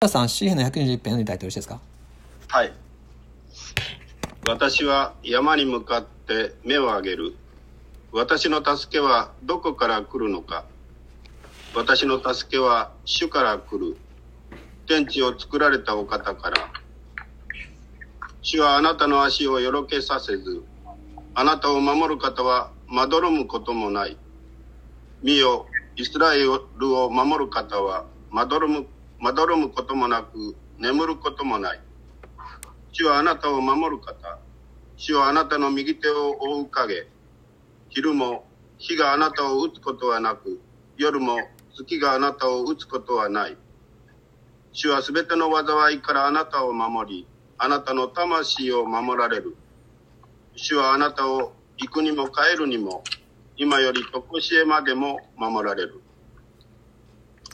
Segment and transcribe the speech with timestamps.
[0.00, 1.80] 田さん、詩篇の121編読んでいただいてよろしいですか？
[2.46, 2.72] はい。
[4.46, 7.34] 私は山に向かって目を上げる。
[8.12, 10.66] 私の助けはどこから来るのか。
[11.74, 13.96] 私の助けは主から来る。
[14.86, 16.70] 天地を作られたお方から。
[18.40, 20.62] 主はあなたの足をよろけさせず、
[21.34, 24.16] あなたを守る方はまどろむこともない。
[25.24, 28.86] 見よ、イスラエルを守る方はまどろむ、
[29.18, 31.80] まどろむこともなく、眠ることもない。
[32.92, 34.38] 主はあなたを守る方。
[34.96, 37.08] 主はあなたの右手を覆う影。
[37.88, 38.46] 昼も
[38.78, 40.60] 日があなたを打つことはなく、
[40.96, 41.38] 夜も
[41.74, 43.56] 月があなたを打つことはない。
[44.72, 47.26] 主はすべての災いからあなたを守り、
[47.58, 49.56] あなたの魂を守られる。
[50.54, 53.02] 主はあなたを行くにも帰るにも、
[53.56, 56.00] 今より常しえまでも守られる。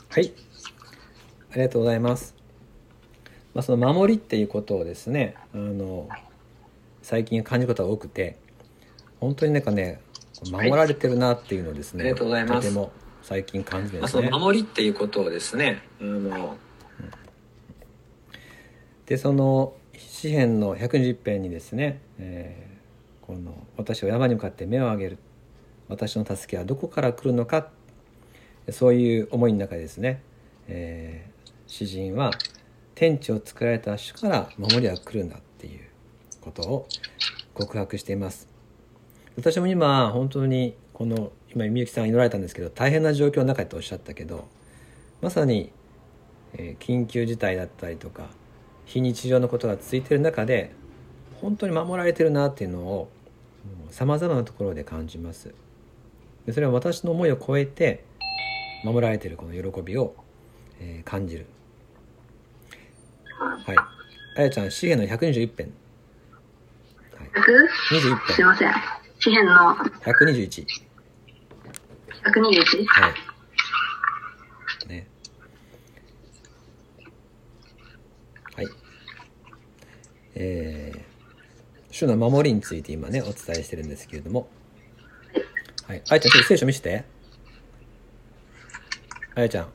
[0.09, 0.31] はい。
[1.55, 2.35] ありがとうございます。
[3.53, 6.09] まあ、その守りっていうことをですね、あの、
[7.01, 8.37] 最近感じることが多くて、
[9.21, 10.01] 本当になんかね、
[10.51, 12.67] 守られてるなっていうのをですね、ありがとうございます。
[12.67, 14.27] とても最近感じるですね。
[14.27, 16.57] その守りっていうことをですねあの
[19.05, 25.17] でその詩篇の120編にですね、えーこの「私は山に向かって目を上げる。
[25.87, 27.71] 私の助けはどこから来るのか」
[28.71, 30.21] そういう思いの中でですね、
[30.67, 31.34] えー
[31.67, 32.31] 詩人は
[32.93, 35.81] 天地を作られた主から守りは来るんだっていう
[36.41, 36.87] ことを
[37.53, 38.47] 告白しています。
[39.37, 44.47] 私も今本当にこの今みゆきさん祈られたんですけど大変な状況の中でとおっしゃったけど
[45.21, 45.71] まさに
[46.57, 48.27] え緊急事態だったりとか
[48.85, 50.71] 非日常のことが続いている中で
[51.41, 53.09] 本当に守られてるなっていうのを
[53.89, 55.53] さまざまなところで感じます。
[56.45, 58.03] でそれは私の思いを超えて
[58.83, 60.15] 守られているこの喜びを、
[60.79, 61.45] えー感じる
[63.39, 63.77] はい
[64.37, 65.73] あやちゃん詩篇の121編、
[67.17, 67.29] はい、
[67.99, 68.73] 21編すいません。
[69.19, 70.65] 詩篇の121
[72.25, 72.85] 121?
[72.87, 74.89] はい。
[74.89, 75.07] ね。
[78.55, 78.67] はい。
[80.35, 81.01] えー、
[81.91, 84.47] 主の守りについて今ね、お伝えしてるんですけれども。
[85.87, 86.01] はい。
[86.09, 87.05] あやちゃん、ちょっと聖書見せて。
[89.35, 89.73] あやちゃん、はい。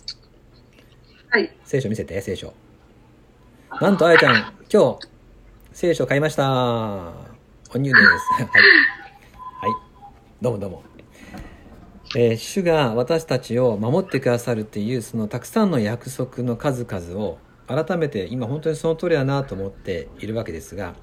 [1.70, 2.52] 聖書見せて、聖書。
[3.80, 5.08] なんとあやちゃん、今日、
[5.70, 7.12] 聖書買いました。
[7.72, 8.42] おニューです。
[8.42, 9.70] はい。
[9.70, 9.82] はい。
[10.42, 10.82] どうもどうも。
[12.16, 17.38] えー主が私たちを守ってくださるっていうそのたくさんの約束の数々を
[17.68, 20.96] 改めて今本当にその通りだなと思っているわけですが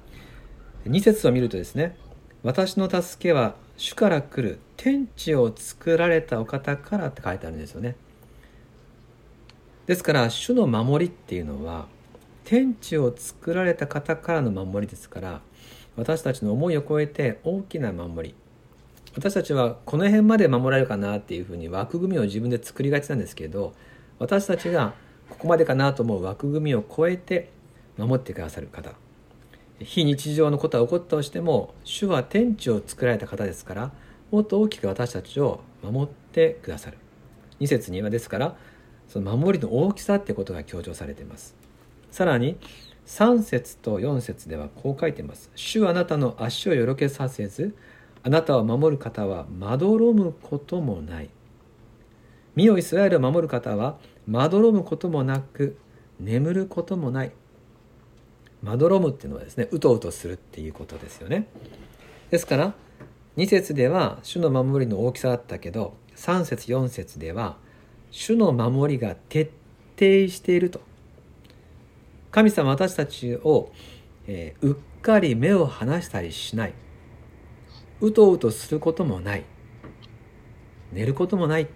[0.84, 1.96] 2節を見るとですね
[2.44, 7.96] 「私の助けは主から来る天地を作られたお方から」って書いてあるんですよね。
[9.88, 11.86] ですから主の守りっていうのは
[12.44, 15.40] 天地を作られた方からの守りですから
[15.96, 18.34] 私たちの思いを超えて大きな守り。
[19.16, 23.72] 私たちはこの辺まで守られるかなっていうふうに枠組みを自分で作りがちなんですけど
[24.18, 24.92] 私たちが
[25.30, 27.50] ここまでかなと思う枠組みを超えて
[27.96, 28.92] 守ってくださる方。
[29.80, 33.92] 非日常のことが起こったとしても主は天地を作られた方ですから
[34.30, 36.98] もっと大きく私たちを守ってくださる。
[37.60, 38.56] 2節にはですから
[39.08, 41.56] その守りの大きさってことが強調されています
[42.10, 42.56] さらに
[43.06, 47.74] 3節と4節ではこう書いています主あなたの足をよろけさせず
[48.22, 51.30] あなたを守る方はまどろむこともない。
[52.54, 55.78] 身よイスラエルを守る方はまどろむこともなく
[56.20, 57.32] 眠ることもない。
[58.62, 61.48] まどろむっていうのはですね、うとうとするっていうことですよね。
[62.30, 62.74] ですから、
[63.36, 67.56] 2節では主の守りの大きさだったけど、3節4節では
[68.10, 69.52] 主の守りが徹
[69.98, 70.80] 底していると。
[72.30, 73.72] 神様私たちを、
[74.26, 76.74] えーうっかり目を離したりしない。
[78.00, 79.44] うとうとすることもない。
[80.92, 81.68] 寝ることもない。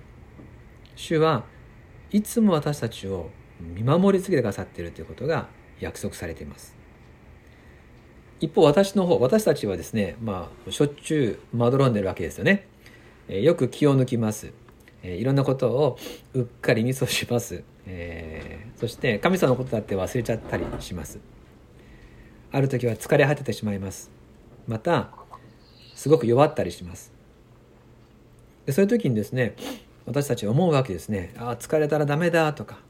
[0.97, 1.45] 主は
[2.11, 5.49] いつも私たちを見守り続けてくださっているということが
[5.81, 6.77] 約束されています。
[8.41, 12.67] 一方私の方私たちはですねまあしょっちゅうまどろんでるわけですよね、
[13.29, 14.53] えーよく気を抜きます、
[15.03, 15.99] えーいろんなことを
[16.35, 21.21] うっかりミスをします、えーそして神様のことだって忘れちゃったりします。
[22.51, 24.11] ある時は疲れ果ててしまいます。
[24.67, 25.11] また
[25.95, 27.13] すごく弱ったりします。
[28.67, 29.55] でそういう時にですね
[30.05, 31.33] 私たちは思うわけですね。
[31.39, 32.81] ああ疲れたらダメだとか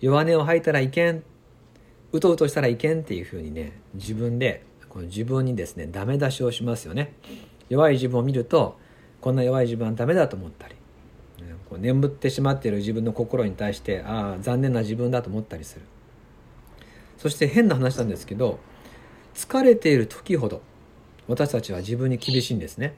[0.00, 1.22] 弱音を吐いたらいけん
[2.12, 7.12] うとうとしたらいけんっていうふうにね自分でこの自分にですねダメ出しをしますよね。
[7.68, 8.78] 弱い自分を見ると
[9.20, 10.74] こんな弱い自分はダメだと思ったり。
[11.74, 15.82] こう眠ってしまっている自分の心に対してああ残念な自分だと思ったりする。
[17.18, 18.58] そして変な話なんですけど
[19.34, 20.60] 疲れている時ほど
[21.26, 22.94] 私たちは自分に厳しいんですね。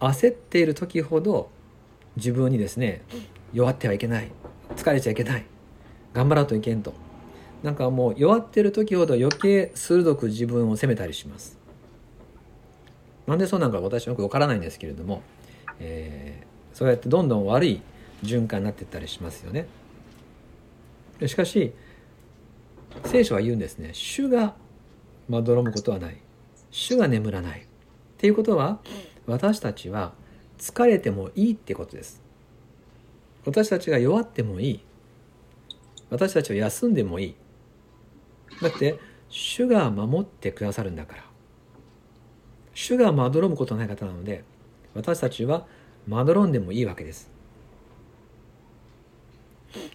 [0.00, 1.50] 焦っている時ほど
[2.16, 3.02] 自分にですね
[3.52, 4.30] 弱ってはいけない
[4.76, 5.44] 疲れちゃいけない
[6.14, 6.94] 頑張らんといけんと。
[7.62, 11.58] なんかもう弱ってる時ほど余計鋭く自分を責めたりします。
[13.26, 15.22] なんでそうなんか私はよくわからないんですけれども、
[15.80, 16.47] えー、
[16.78, 17.82] そうやってどんどん悪い
[18.22, 19.66] 循環になっていったりしますよね。
[21.26, 21.72] しかし
[23.04, 23.90] 聖書は言うんですね。
[23.94, 24.54] 主が
[25.28, 26.18] まどろむことはない。
[26.70, 27.62] 主が眠らない。
[27.62, 27.64] っ
[28.18, 28.78] ていうことは
[29.26, 30.12] 私たちは
[30.56, 32.22] 疲れてもいいってことです。
[33.44, 34.80] 私たちが弱ってもいい。
[36.10, 37.34] 私たちは休んでもいい。
[38.62, 41.24] だって主が守ってくださるんだから。
[42.72, 44.44] 主がまどろむことない方なので
[44.94, 45.66] 私たちは
[46.08, 47.30] まどろんでもいいわけです。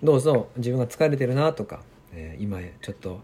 [0.04, 1.82] どうぞ自分が疲れてるなとか、
[2.14, 3.20] えー、今ちょっと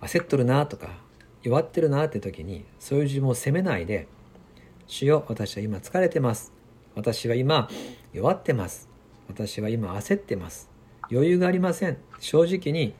[0.00, 0.96] 焦っとるなとか
[1.42, 4.08] 弱ってるなって時にそういう自分を責めないで
[4.86, 6.52] 「主よ私は今疲れてます」
[6.96, 7.68] 「私は今
[8.14, 8.88] 弱ってます」
[9.28, 10.70] 「私は今焦ってます」
[11.12, 12.94] 「余裕がありません」正直に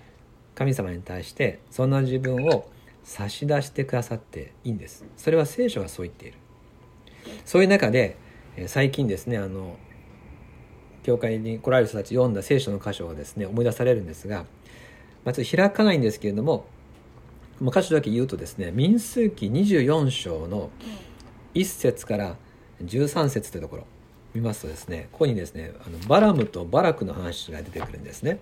[0.54, 2.68] 神様に対してそんな自分を
[3.02, 5.06] 差し出してくださっていいんです。
[5.16, 6.36] それは聖書がそう言っている。
[7.46, 8.16] そういう中で
[8.66, 9.76] 最近ですねあの
[11.02, 14.44] 教会に来られる人たち読んだ聖書の箇所をですね思い出されるんですが、
[15.24, 16.66] まあ、ちょっと開かないんですけれども
[17.60, 20.70] 箇所だけ言うとですね民数記24章の
[21.54, 22.36] 1節から
[22.84, 23.86] 13節というところ
[24.34, 28.40] 見ますとですねここにですねあのバラムとバラクの話が出てくるんですね。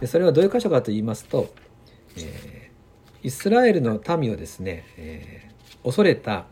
[0.00, 1.52] でそれはどういう箇所かと言いますと、
[2.16, 6.46] えー、イスラエルの民をですね、えー、恐れた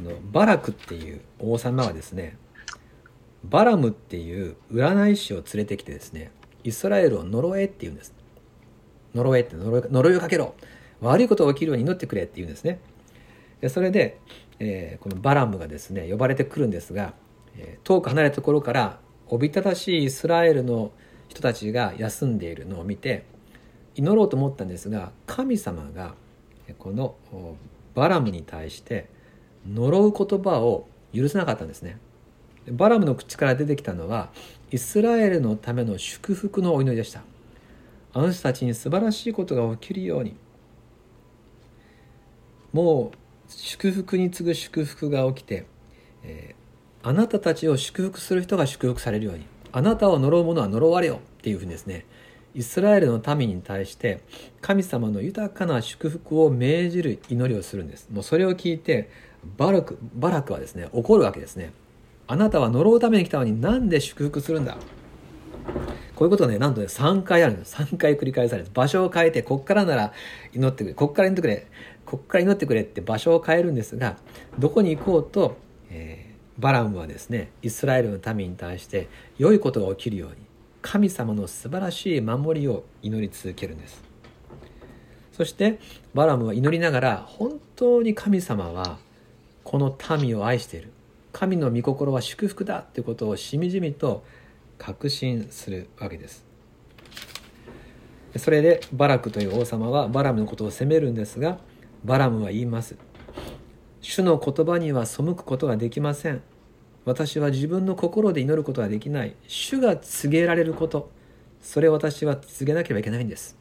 [0.00, 2.38] このバラクっていう王様はですね
[3.44, 6.30] バラムっていう占い師を連れてきてですね
[6.64, 8.14] イスラエルを呪えって言うんです。
[9.14, 10.54] 呪えって呪いをかけろ。
[11.00, 12.80] 悪いことが起きるように祈ってくれって言うんですね。
[13.62, 14.18] でそれで、
[14.58, 17.14] えー、このバラムがですね呼ばれてくるんですが、
[17.56, 20.92] えー、遠く離れたところからおびただしいイスラエルの
[21.28, 23.24] 人たちが休んでいるのを見て
[23.94, 26.14] 祈ろうと思ったんですが神様が
[26.78, 27.16] この
[27.94, 29.08] バラムに対して
[29.68, 31.98] 呪う言葉を許さなかったんですね。
[32.68, 34.30] バラムの口から出てきたのは
[34.70, 37.22] イスラエルのための祝福のお祈りでした。
[38.12, 40.34] あの人たちに素晴らしいことが起きるように。
[42.72, 43.16] もう
[43.48, 45.66] 祝福に次ぐ祝福が起きて、
[46.22, 49.46] えー、あなたたちを祝福する人が祝福されるように。
[49.72, 52.04] あなたを呪う者は呪われよっていうふうにですね
[52.54, 54.20] イスラエルの民に対して
[54.60, 58.08] 神様の豊かな祝福を命じる祈りをするんです。
[58.10, 59.08] もうそれを聞いて
[59.56, 61.72] バラクバラクはですね怒るわけですね。
[62.26, 64.76] あなたは呪うために来たのになんで祝福するんだ？
[66.14, 68.68] こういうことねなんとね3回あるんです3回繰り返される。
[68.72, 70.12] 場所を変えてこっからなら
[70.52, 70.94] 祈ってくれ。
[70.94, 71.66] こっから祈ってくれ。
[72.06, 74.16] こっから祈ってくれって場所を変えるんですが
[74.58, 75.56] どこに行こうと、
[75.90, 79.08] えーバラムはですねイスラエルの民に対して
[79.38, 80.36] 良いことが起きるように
[80.82, 84.02] 神様の素晴らしい守りを祈り続けるんです。
[85.32, 85.78] そして
[86.12, 88.98] バラムは祈りながら本当に神様は
[89.70, 90.90] この民を愛している。
[91.30, 94.24] 神の御心は祝福だということをしみじみと
[94.78, 96.44] 確信するわけです。
[98.36, 101.60] それでバラクという王様はバラムのことを責めるんですが
[102.04, 102.96] バラムは言います。
[104.00, 106.42] 主の言葉には背くことができません。
[107.04, 109.36] 私は自分の心で祈ることはできない。
[109.46, 111.12] 主が告げられること。
[111.62, 113.56] それを私は告げなければいけないんです。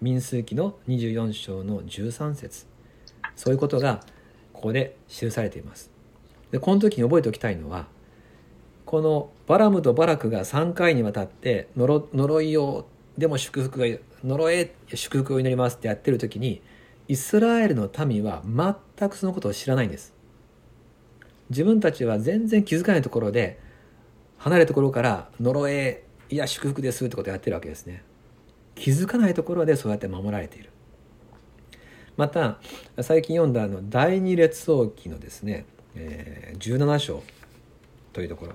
[0.00, 2.66] 民数記の24章の13節。
[3.36, 4.00] そういうことが
[4.56, 5.90] ここで記されています。
[6.50, 7.86] でこの時に覚えておきたいのは
[8.86, 12.86] このバラムとバラクが3回にわたって呪呪いを
[13.18, 13.86] でも祝福が
[14.24, 16.62] 呪え祝福を祈りますってやってる時に
[17.08, 20.14] イスラエルの民は全くそのことを知らないんです。
[21.50, 23.60] 自分たちは全然気づかないところで
[24.38, 28.02] 離れたところから呪えいや祝福ですってことをやってるわけですね。
[28.74, 30.70] 気づかないところでそうやって守られている。
[32.16, 32.58] また
[33.00, 37.22] 最近読んだあの第二列王記のですね、えー、17章
[38.12, 38.52] というところ。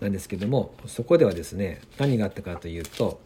[0.00, 3.20] なんですけどもそこではですね何があったかというと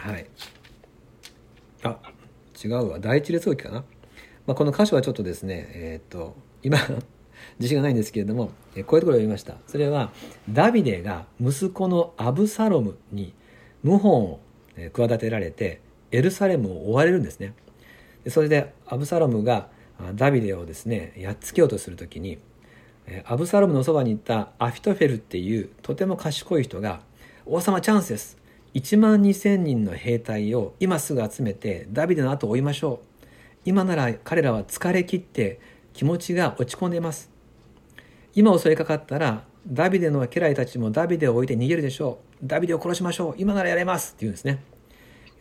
[0.00, 0.26] はい。
[1.82, 1.98] あ
[2.62, 2.98] 違うわ。
[2.98, 3.84] 第一列王記かな。
[4.46, 6.78] まあ、この箇所はちょっとですね、えっ、ー、と、今
[7.60, 9.56] 自信がないんですけれども、こういうところを読みました。
[9.66, 10.12] それは、
[10.48, 13.34] ダビデが息子のアブサロムに
[13.84, 14.40] 謀反を
[14.92, 15.82] 企てられて、
[16.12, 17.54] エルサレムを追われるんですね。
[18.28, 19.68] それで、アブサロムが
[20.14, 22.38] ダビデをですね、やっつけようとするときに、
[23.24, 27.00] アブサロムのそばにいたアフィトフェルっていうとても賢い人が、
[27.46, 28.38] 王様チャンスです。
[28.74, 33.26] 1万2,000人の兵隊を今すぐ集めてダビデの後を追いましょう。
[33.64, 35.58] 今なら彼らは疲れ切って
[35.92, 37.30] 気持ちが落ち込んでいます。
[38.34, 42.46] 今襲いかかったらダビデの家来たちもダビデを置いて逃げるでしょう。
[42.46, 43.34] ダビデを殺しましょう。
[43.38, 44.10] 今ならやれます。
[44.10, 44.62] って言うんですね。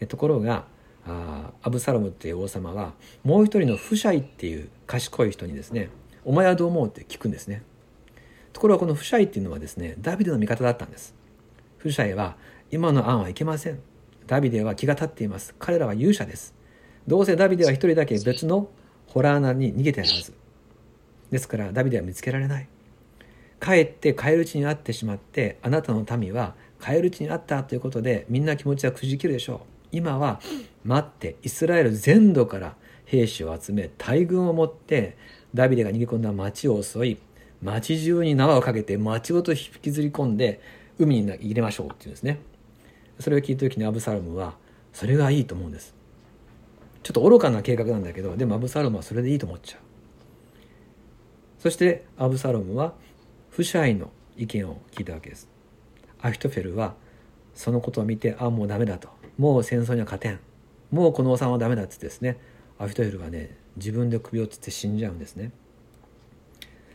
[0.08, 0.66] ところが
[1.06, 5.90] あアブサロムっていう王様はもう一人のフシャイっていう賢い人にですね
[6.26, 7.64] 「お前はどう思う?」って聞くんですね。
[8.54, 11.16] ところがこのフシャイっていうのはですねダビデの味方だったんです。
[11.78, 12.36] フシャイは
[12.72, 13.80] 今の案はいけません。
[14.28, 15.56] ダビデは気が立っています。
[15.60, 16.54] 彼らは勇者です。
[17.08, 18.70] どうせダビデは一人だけ別の
[19.08, 20.34] ホラー穴に逃げてるはず。
[21.32, 22.68] ですからダビデは見つけられない。
[23.60, 29.79] 帰って帰る地に会ってしまってあなたの民は帰る地にあったということでみんな気持ちはくじけるでしょう。
[29.92, 30.40] 今は
[30.84, 35.18] 待ってイスラエル全土から兵士を集め大軍を持って
[35.54, 37.18] ダビデが逃げ込んだ町を襲い
[37.62, 40.62] 町中に縄をかけて町ごと引きずり込んで
[40.98, 42.40] 海に入れましょうっていうんですね。
[43.20, 44.56] それを聞いた時にアブサロムは
[44.94, 45.94] それがいいと思うんです。
[47.04, 49.82] ちょっと愚かな計画なんだけどでもアブサロムはそれでいいと思っちゃう。
[51.60, 52.94] そしてアブサロムは
[53.50, 55.50] フシャイの意見を聞いたわけです。
[56.22, 56.96] アヒトフェルは
[57.60, 59.10] そのことを見てあもうダメだと。
[59.38, 60.40] もう戦争には勝てん。
[60.92, 62.38] もうこの王様はダメだっつってですね。
[62.78, 65.52] アフィトフェルはね自分で首をつって死んじゃうんですね。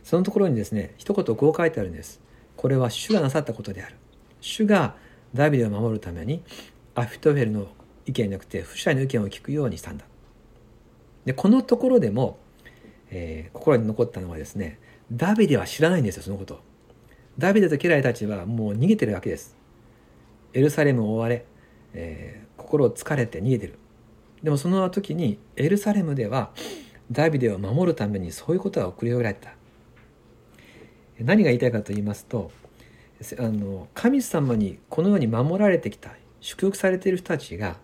[0.01, 2.19] そのところにですね一言こう書いてあるんです。
[2.57, 3.95] これは主がなさったことである。
[4.41, 4.95] 主が
[5.35, 6.41] ダビデを守るために
[6.95, 7.67] アフィトフェルの
[8.07, 10.05] 意見なくてフシャイの意見を聞くようにしたんだ。
[11.25, 12.39] でこのところでも、
[13.11, 14.79] えー、心に残ったのはですね
[15.11, 16.59] ダビデは知らないんですよそのこと。
[17.37, 19.55] ダビデと家来たちはもう逃げてるわけです。
[20.55, 21.45] エルサレムを追われ、
[21.93, 23.77] えー、心を疲れて逃げてる。
[24.41, 26.51] でもその時にエルサレムでは
[27.11, 29.53] ダビデを守るためにそういうことが送り寄られた。
[31.19, 32.51] 何が言いたいかと言いますと
[33.39, 37.77] あの神様にこのように守られてきた祝福されている人たちが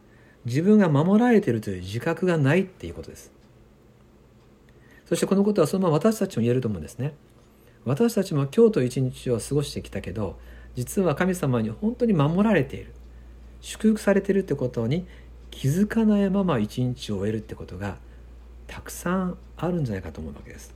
[0.46, 3.32] 自分が守られているという自覚がないっていうことです。
[5.06, 7.14] そしてこのことはそのまま私たちも言えると思うんですね。
[7.86, 10.38] 私たちも今日と一日を過ごしてきたけど
[10.76, 12.94] 実は神様に本当に守られている。
[13.62, 15.06] 祝福されているってことに
[15.52, 17.98] 気づかないまま一日を終えるってことが
[18.68, 20.74] たくさんあるんじゃないかと思うわけです。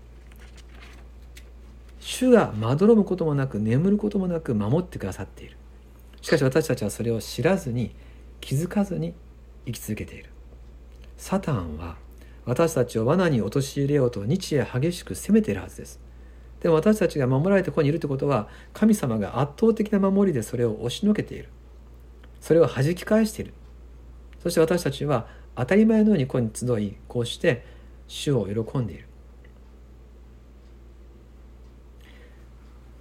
[2.00, 5.58] 主がまどろむこともなく眠ることもなく守ってくださっている。
[6.22, 7.96] しかし私たちはそれを知らずに
[8.42, 9.14] 気づかずに
[9.66, 10.30] 生き続けている。
[11.18, 11.96] サタンは
[12.46, 16.00] 私たちを罠に陥れようと日夜激しく責めているはずです。
[16.62, 21.50] でも私たちが守られてここにいるということは神様が圧倒的な守りでそれを押しのけている。
[22.40, 23.54] それを弾き返している。
[24.42, 27.66] そして私たちは当たり前のようにここに集いこうして
[28.08, 29.08] 主を喜んでいる。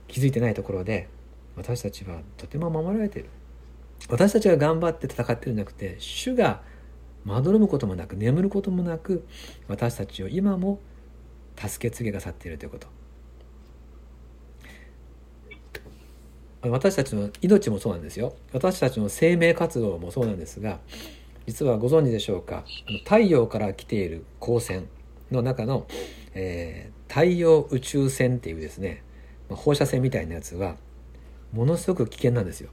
[0.08, 1.08] 気づいてないところで
[1.56, 3.30] 私たちはとても守られている。
[4.08, 6.62] 私たちが頑張って戦ってるんじゃなくて主が
[7.25, 9.26] まどろむこともなく眠ることもなく
[9.66, 10.78] 私たちを今も
[11.56, 12.87] 助け継げが去っているということ。
[16.71, 20.78] 私たちの命もそうなんですよ私たちの生命活動もそうなんですが
[21.47, 22.64] 実はご存知でしょうか？
[23.04, 24.88] 太陽から来ている光線
[25.30, 25.87] の中の、
[26.35, 29.02] えー、太陽宇宙線っていうですね
[29.50, 30.76] 放射線みたいなやつは
[31.52, 32.71] ものすごく危険なんですよ。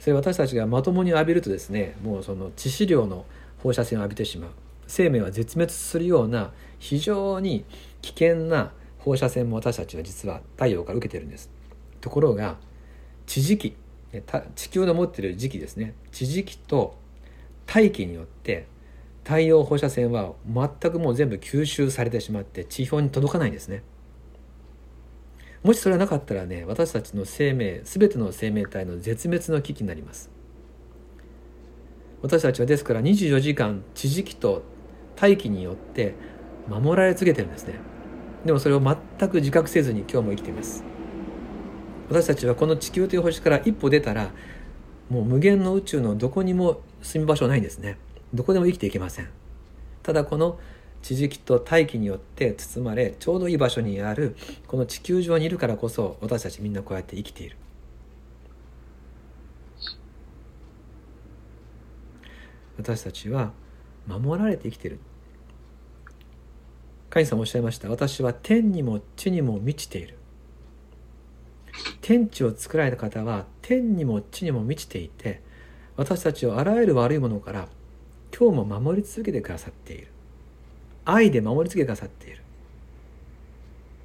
[0.00, 3.26] それ私たちがまともに浴びるとですねもうその致死量の
[3.62, 4.50] 放射線を浴びてしまう
[4.86, 7.64] 生命は絶滅するような非常に
[8.02, 11.50] 危険な放射線も私たちは実は太陽から受けてるんです。
[12.04, 12.58] ところが
[13.24, 13.74] 地磁気
[14.54, 15.94] 地球の持ってる磁気ですね。
[16.12, 16.98] 地磁気と
[17.64, 18.66] 大気によって
[19.24, 23.82] 太陽放射線は全くもう全部吸収されてしまって地表に届かないんですね。
[25.62, 30.30] もしそれがなかったらね私たちの生命全ての生命体の絶滅の危機になります。
[32.20, 34.62] 私たちはですから24時間地磁気と
[35.16, 36.14] 大気によって
[36.68, 37.76] 守られ続けてるんですね。
[38.44, 40.93] でもそれを全く自覚せずに今日も生きています。
[42.08, 44.30] 私たちはこの地球という星から一歩出たら
[45.08, 47.98] もう無限の宇宙のどこにも住み場所ないんですね。
[48.32, 49.28] どこでも生きていけません。
[50.02, 50.58] ただこの
[51.02, 57.56] 地磁気と大気によって包まれちょうどいい場所にあるこの地球上にいるからこそ私たちみんなこうやって生きている。
[62.76, 63.52] 私たちは
[64.06, 64.98] 守られて生きている。
[67.10, 67.88] 神様おっしゃいました。
[67.88, 70.18] 私は天にも地にも満ちている。
[72.00, 75.42] 天地を作られた方は天にも地にも満ちていて
[75.96, 77.68] 私たちをあらゆる悪いものから
[78.36, 80.08] 今日も守り続けてくださっている。
[81.04, 82.42] 愛で守り続けてくださっている。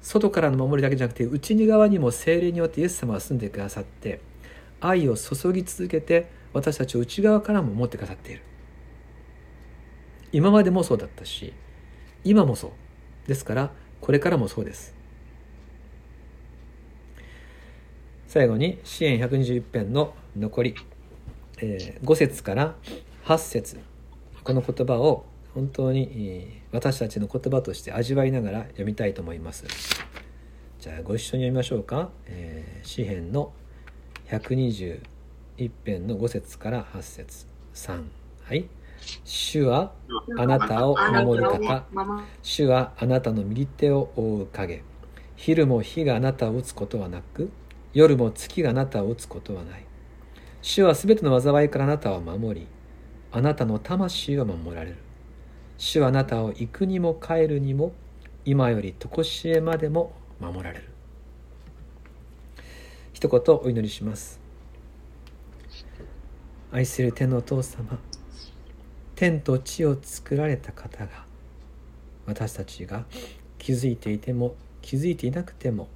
[0.02, 4.20] 外からの守りだけじゃなくて内側にも精霊によってイエス様が住んでくださって
[4.80, 8.42] 愛を注ぎ続けて私たちを内側からも持ってくださっている。
[10.32, 11.52] 今までもそうだったし
[12.24, 12.70] 今もそう。
[13.28, 14.94] ですからこれからもそうです。
[18.30, 20.76] 最後に支援121編の残り、
[21.58, 22.76] えー、5節から
[23.24, 23.80] 8節。
[24.44, 29.64] この言葉を本当に私たちの言葉として味わいながら読みたいと思います。
[30.78, 33.52] じゃあご一緒に読みましょうか、えー、詩編の
[34.28, 35.00] 121
[35.84, 37.48] 編の5節から8節。
[37.74, 38.04] 3
[38.44, 38.68] はい。
[39.24, 39.92] 主は
[40.38, 41.84] あなたを守る方。
[42.44, 44.84] 主はあなたの右手を覆う影。
[45.34, 47.50] 昼も火があなたを打つことはなく
[47.92, 49.84] 夜も月があなたを打つことはない。
[50.62, 52.66] 主はすべての災いからあなたを守り
[53.32, 54.96] あなたの魂を守られる。
[55.78, 57.92] 主はあなたを行くにも帰るにも
[58.44, 60.84] 今より常しえまでも守られる。
[63.12, 64.40] 一言お祈りします。
[66.72, 67.98] 愛する天のお父様
[69.16, 71.24] 天と地を作られた方が
[72.26, 73.04] 私たちが
[73.58, 75.88] 気づいていても気づいていなくても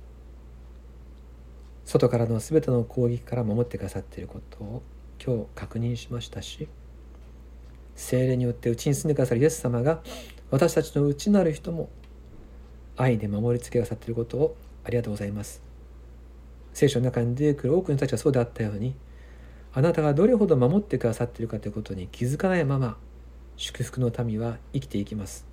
[1.94, 4.82] 外からの全ての攻撃から守ってくださっていることを
[5.24, 6.66] 今日確認しましたし
[7.94, 10.02] 精霊によってうちに住んでくださるイエス様が
[10.50, 11.88] 私たちの内なる人も
[12.96, 15.62] 愛で守りつけくださっていることをありがとうございます。
[16.72, 18.96] 聖書の中に出てくる多くの人たちはそうであったように
[19.72, 22.96] あなたがどれほど守ってくださっているかということに気づかないまま
[23.56, 25.46] 祝福の民は生きていきます。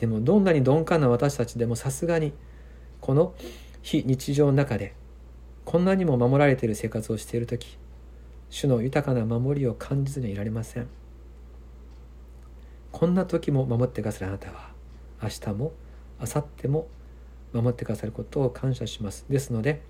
[0.00, 2.32] でもどんなに鈍感な私たちでもさすがに
[3.00, 3.34] この
[3.82, 4.94] 非日常の中で
[5.64, 7.78] こんなにも守られている生活をしている時
[8.50, 10.88] 主の豊かな守りを感じずにいられません。
[12.90, 14.70] こんな時も守ってくださるあなたは
[15.22, 15.72] 明日も
[16.20, 16.88] 明後日も
[17.54, 19.24] 守ってくださることを感謝します。
[19.30, 19.82] ですので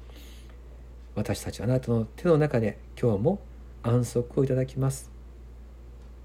[1.14, 3.40] 私たちはあなたの手の中で今日も
[3.82, 5.10] 安息をいただきます。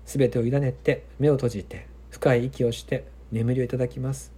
[0.06, 4.32] すべてを委ねて目を閉じて深い息をして眠りをいただきます。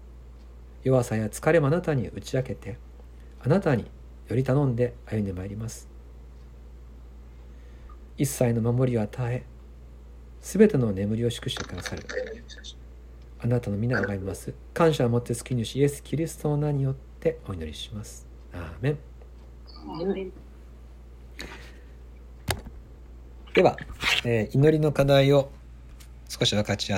[0.83, 2.77] 弱さや疲れもあなたに打ち明けて
[3.43, 3.85] あなたに
[4.29, 5.89] より頼んで歩んでまいります。
[8.17, 9.43] 一切の守りを与え
[10.41, 12.05] すべての眠りを祝してくださる。
[13.41, 14.53] あなたの皆を拝みます。
[14.73, 18.27] 感謝を持って救い主イエス・キリストの名によってお祈りします。
[18.53, 18.97] アーメン。
[23.53, 23.77] では、
[24.25, 25.49] えー、祈りの課題を
[26.27, 26.97] 少し分かち合